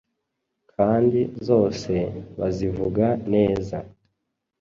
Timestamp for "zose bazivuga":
1.47-3.05